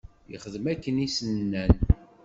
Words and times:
Yexdem 0.31 0.65
akken 0.71 1.03
i 1.05 1.07
s-nnan. 1.15 1.71